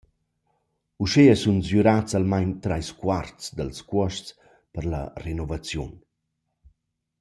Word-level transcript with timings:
«Uschea 1.03 1.35
sun 1.41 1.59
sgürats 1.67 2.11
almain 2.17 2.51
trais 2.63 2.89
quarts 3.01 3.43
dals 3.57 3.79
cuosts 3.89 4.29
per 4.73 4.83
la 4.91 5.01
renovaziun.» 5.25 5.91